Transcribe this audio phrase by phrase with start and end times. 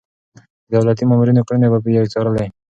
[0.67, 2.47] د دولتي مامورينو کړنې به يې څارلې.